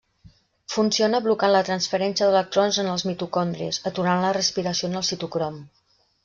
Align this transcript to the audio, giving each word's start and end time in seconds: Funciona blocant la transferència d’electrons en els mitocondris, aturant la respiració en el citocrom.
Funciona 0.75 1.19
blocant 1.25 1.51
la 1.55 1.59
transferència 1.67 2.29
d’electrons 2.29 2.79
en 2.85 2.89
els 2.95 3.05
mitocondris, 3.11 3.81
aturant 3.91 4.25
la 4.25 4.33
respiració 4.39 4.91
en 4.91 4.99
el 5.05 5.07
citocrom. 5.13 5.63